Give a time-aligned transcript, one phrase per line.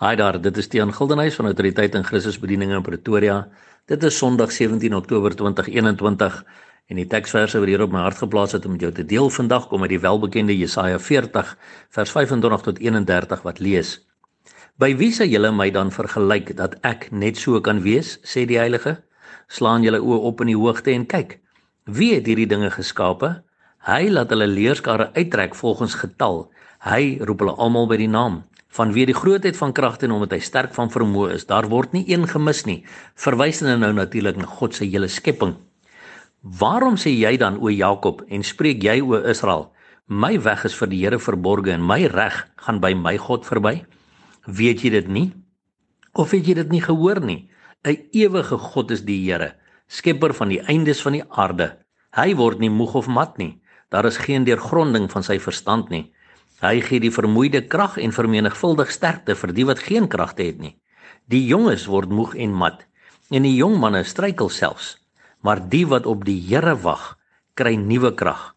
[0.00, 3.34] Haai daar, dit is Tiaan Gildenhuys van Autoriteit in Christus Bediening in Pretoria.
[3.84, 6.38] Dit is Sondag 17 Oktober 2021
[6.88, 9.28] en die teksverse wat hier op my hart geplaas het om met jou te deel
[9.28, 11.52] vandag kom uit die welbekende Jesaja 40
[11.98, 13.90] vers 25 tot 31 wat lees:
[14.80, 18.56] By wie sal julle my dan vergelyk dat ek net so kan wees, sê die
[18.56, 19.02] Heilige?
[19.52, 21.42] Slaan julle oë op in die hoogte en kyk.
[21.84, 23.42] Wie het hierdie dinge geskape?
[23.84, 26.46] Hy laat hulle leerskare uittrek volgens getal.
[26.88, 28.46] Hy roep hulle almal by die naam
[28.76, 31.46] vanweë die grootheid van kragte en omdat hy sterk van vermoë is.
[31.48, 32.84] Daar word nie een gemis nie.
[33.18, 35.56] Verwysende nou natuurlik na God se hele skepping.
[36.40, 39.68] Waarom sê jy dan o Jakob en spreek jy o Israel?
[40.06, 43.84] My weg is vir die Here verborge en my reg gaan by my God verby.
[44.46, 45.28] Weet jy dit nie?
[46.18, 47.50] Of het jy dit nie gehoor nie?
[47.84, 49.54] 'n Ewige God is die Here,
[49.88, 51.78] skepper van die eindes van die aarde.
[52.12, 53.60] Hy word nie moeg of mat nie.
[53.88, 56.12] Daar is geen deurgronding van sy verstand nie.
[56.60, 60.74] Hy gee die vermoeide krag en vermenigvuldig sterkte vir die wat geen kragte het nie.
[61.24, 62.84] Die jonges word moeg en mat
[63.30, 64.96] en die jong manne struikel selfs,
[65.40, 67.14] maar die wat op die Here wag,
[67.54, 68.50] kry nuwe krag.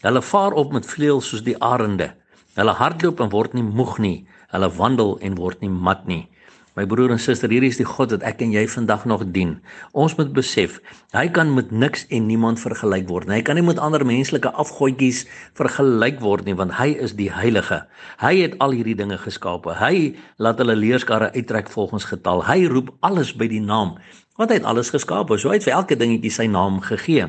[0.00, 2.14] Hulle vaar op met vleuels soos die arende.
[2.56, 4.16] Hulle hardloop en word nie moeg nie.
[4.54, 6.29] Hulle wandel en word nie mat nie.
[6.78, 9.56] My broer en suster, hierdie is die God wat ek en jy vandag nog dien.
[9.98, 10.76] Ons moet besef,
[11.16, 13.40] hy kan met niks en niemand vergelyk word nie.
[13.40, 15.24] Hy kan nie met ander menslike afgodjies
[15.58, 17.80] vergelyk word nie, want hy is die heilige.
[18.22, 19.74] Hy het al hierdie dinge geskape.
[19.80, 22.44] Hy laat hulle leerskare uittrek volgens getal.
[22.46, 23.96] Hy roep alles by die naam,
[24.38, 25.40] want hy het alles geskape.
[25.42, 27.26] So hy het vir elke dingetjie sy naam gegee.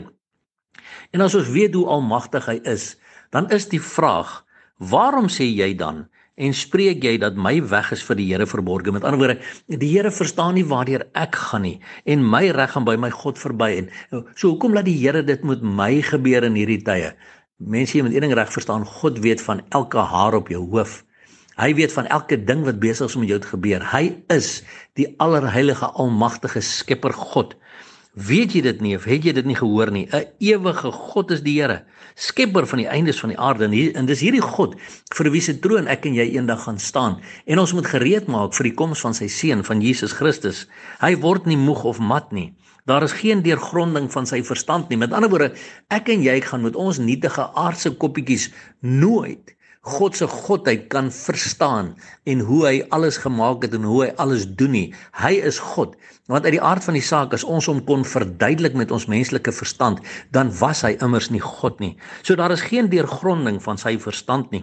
[1.11, 2.93] En as ons weet hoe almagtig hy is,
[3.33, 4.43] dan is die vraag,
[4.77, 6.05] waarom sê jy dan
[6.41, 8.93] en spreek jy dat my weg is vir die Here verborge.
[8.93, 11.77] Met ander woorde, die Here verstaan nie waartoe ek gaan nie
[12.09, 13.91] en my reg gaan by my God verby en
[14.33, 17.13] so hoekom laat die Here dit met my gebeur in hierdie tye?
[17.61, 21.01] Mense jy moet een ding reg verstaan, God weet van elke haar op jou hoof.
[21.61, 23.83] Hy weet van elke ding wat besig is om jou te gebeur.
[23.91, 24.61] Hy is
[24.97, 27.53] die allerheilige almagtige skepper God.
[28.11, 30.03] Weet jy dit nie of het jy dit nie gehoor nie?
[30.11, 31.85] 'n Ewige God is die Here,
[32.15, 34.75] skepper van die eindes van die aarde en, hier, en dis hierdie God
[35.15, 37.21] vir wie se troon ek en jy eendag gaan staan.
[37.47, 40.67] En ons moet gereed maak vir die koms van sy seun van Jesus Christus.
[40.99, 42.53] Hy word nie moeg of mat nie.
[42.85, 44.97] Daar is geen deurgronding van sy verstand nie.
[44.97, 45.53] Met ander woorde,
[45.87, 48.51] ek en jy gaan met ons nietige aardse koppietjies
[48.81, 51.95] nooit God se godheid kan verstaan
[52.29, 54.93] en hoe hy alles gemaak het en hoe hy alles doen nie.
[55.17, 55.95] Hy is God.
[56.29, 59.49] Want uit die aard van die saak as ons hom kon verduidelik met ons menslike
[59.57, 60.03] verstand,
[60.37, 61.95] dan was hy immers nie God nie.
[62.21, 64.61] So daar is geen deurgronding van sy verstand nie.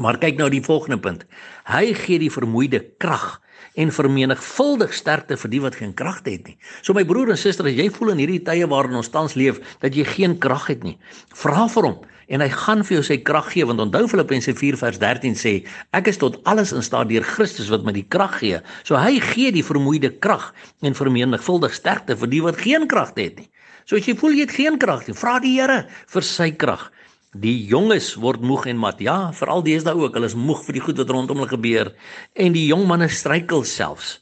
[0.00, 1.24] Maar kyk nou die volgende punt.
[1.68, 3.42] Hy gee die vermoeide krag
[3.76, 6.56] en vermenigvuldig sterkte vir die wat geen krag het nie.
[6.80, 9.60] So my broer en suster, as jy voel in hierdie tye waarin ons tans leef
[9.84, 10.96] dat jy geen krag het nie,
[11.36, 12.00] vra vir hom
[12.32, 15.54] en hy gaan vir jou sy krag gee want onthou Filippense 4 vers 13 sê
[15.96, 18.62] ek is tot alles in staat deur Christus wat my die krag gee.
[18.88, 23.40] So hy gee die vermoeide krag en vermenigvuldig sterkte vir die wat geen krag het
[23.40, 23.50] nie.
[23.84, 25.82] So as jy voel jy het geen krag nie, vra die Here
[26.12, 26.88] vir sy krag.
[27.32, 28.98] Die jonges word moeg en mat.
[29.00, 30.12] Ja, veral deesdae ook.
[30.18, 31.88] Hulle is moeg vir die goed wat rondom hulle gebeur
[32.36, 34.18] en die jong manne struikel selfs.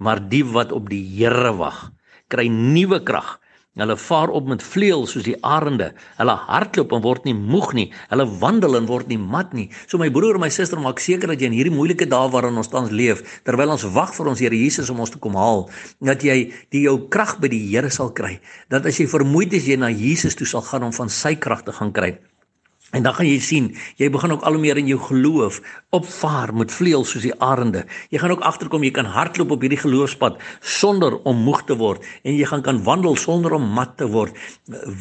[0.00, 1.90] Maar die wat op die Here wag,
[2.32, 3.34] kry nuwe krag.
[3.76, 5.90] Hulle vaar op met vleuels soos die arende.
[6.16, 7.86] Hulle hardloop en word nie moeg nie.
[8.08, 9.68] Hulle wandel en word nie mat nie.
[9.84, 12.56] So my broer en my suster, maak seker dat jy in hierdie moeilike dae waarin
[12.56, 15.66] ons tans leef, terwyl ons wag vir ons Here Jesus om ons te kom haal,
[16.00, 18.38] dat jy die jou krag by die Here sal kry.
[18.72, 21.68] Dat as jy vermoeid is, jy na Jesus toe sal gaan om van sy krag
[21.68, 22.14] te gaan kry.
[22.94, 25.58] En dan gaan jy sien, jy begin ook al meer in jou geloof
[25.94, 27.84] opvaar met vleuels soos die arende.
[28.14, 32.06] Jy gaan ook agterkom jy kan hardloop op hierdie geloofspad sonder om moeg te word
[32.22, 34.38] en jy gaan kan wandel sonder om mat te word.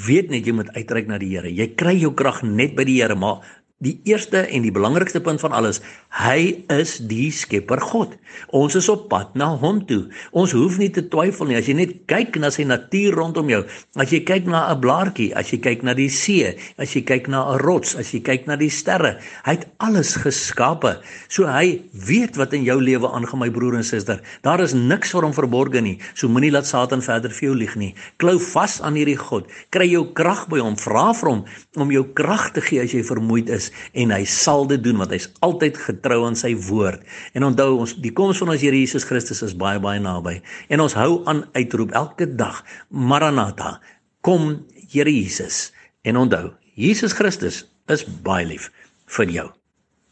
[0.08, 1.50] Weet net jy moet uitreik na die Here.
[1.50, 3.46] Jy kry jou krag net by die Here, maar
[3.84, 5.82] Die eerste en die belangrikste punt van alles,
[6.16, 8.14] hy is die skepper God.
[8.56, 10.06] Ons is op pad na hom toe.
[10.32, 13.60] Ons hoef nie te twyfel nie as jy net kyk na sy natuur rondom jou.
[14.00, 17.28] As jy kyk na 'n blaartjie, as jy kyk na die see, as jy kyk
[17.28, 21.02] na 'n rots, as jy kyk na die sterre, hy het alles geskape.
[21.28, 24.22] So hy weet wat in jou lewe aangaan my broer en suster.
[24.44, 26.00] Daar is niks vir hom verborge nie.
[26.14, 27.96] So moenie laat Satan verder vir jou lieg nie.
[28.18, 29.48] Klou vas aan hierdie God.
[29.72, 30.76] Kry jou krag by hom.
[30.76, 31.46] Vra vir hom
[31.76, 35.14] om jou krag te gee as jy vermoeid is en hy sal dit doen want
[35.16, 37.04] hy's altyd getrou aan sy woord.
[37.34, 40.40] En onthou ons die koms van ons Here Jesus Christus is baie baie naby.
[40.70, 43.80] En ons hou aan uitroep elke dag Maranatha,
[44.22, 45.72] kom Here Jesus.
[46.04, 48.72] En onthou, Jesus Christus is baie lief
[49.18, 49.52] vir jou.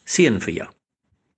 [0.05, 0.69] Seën vir jou.